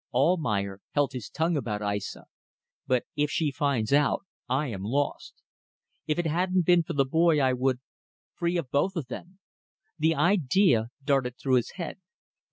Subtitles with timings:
[0.15, 2.23] Almayer held his tongue about Aissa.
[2.87, 5.35] But if she finds out, I am lost.
[6.07, 7.81] If it hadn't been for the boy I would...
[8.33, 9.37] free of both of them....
[9.99, 11.99] The idea darted through his head.